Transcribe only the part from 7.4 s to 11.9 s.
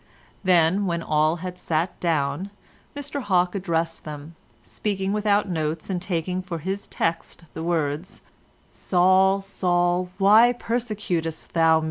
the words, "Saul, Saul, why persecutest thou me?"